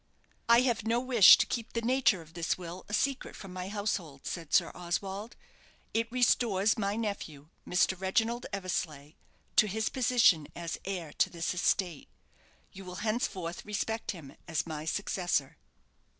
[0.49, 3.69] "I have no wish to keep the nature of this will a secret from my
[3.69, 5.35] household," said Sir Oswald.
[5.93, 8.01] "It restores my nephew, Mr.
[8.01, 9.13] Reginald Eversleigh,
[9.57, 12.07] to his position as heir to this estate.
[12.71, 15.57] You will henceforth respect him as my successor."